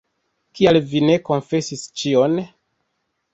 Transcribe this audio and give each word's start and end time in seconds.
Kial 0.59 0.79
vi 0.93 1.01
ne 1.09 1.17
konfesis 1.27 1.85
ĉion? 2.03 2.41